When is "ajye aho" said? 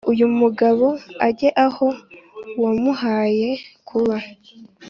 1.27-1.87